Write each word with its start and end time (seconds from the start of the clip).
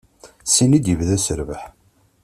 Syinna 0.51 0.75
i 0.77 0.79
d-yebda 0.83 1.13
aserbeḥ. 1.17 1.61